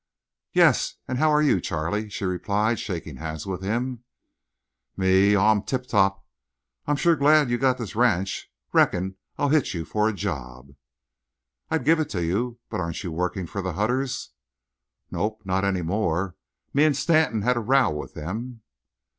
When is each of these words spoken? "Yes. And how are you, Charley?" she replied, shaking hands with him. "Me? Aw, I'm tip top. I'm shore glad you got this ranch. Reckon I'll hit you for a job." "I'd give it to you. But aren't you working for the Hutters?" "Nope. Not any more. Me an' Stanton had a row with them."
"Yes. 0.51 0.95
And 1.07 1.19
how 1.19 1.29
are 1.29 1.43
you, 1.43 1.61
Charley?" 1.61 2.09
she 2.09 2.25
replied, 2.25 2.79
shaking 2.79 3.17
hands 3.17 3.45
with 3.45 3.61
him. 3.61 4.03
"Me? 4.97 5.35
Aw, 5.35 5.51
I'm 5.51 5.61
tip 5.61 5.85
top. 5.85 6.25
I'm 6.87 6.95
shore 6.95 7.15
glad 7.15 7.51
you 7.51 7.59
got 7.59 7.77
this 7.77 7.95
ranch. 7.95 8.51
Reckon 8.73 9.15
I'll 9.37 9.49
hit 9.49 9.75
you 9.75 9.85
for 9.85 10.09
a 10.09 10.13
job." 10.13 10.69
"I'd 11.69 11.85
give 11.85 11.99
it 11.99 12.09
to 12.09 12.25
you. 12.25 12.57
But 12.67 12.79
aren't 12.79 13.03
you 13.03 13.11
working 13.11 13.45
for 13.45 13.61
the 13.61 13.73
Hutters?" 13.73 14.31
"Nope. 15.11 15.43
Not 15.45 15.63
any 15.63 15.83
more. 15.83 16.35
Me 16.73 16.83
an' 16.83 16.95
Stanton 16.95 17.43
had 17.43 17.55
a 17.55 17.59
row 17.59 17.91
with 17.91 18.15
them." 18.15 18.63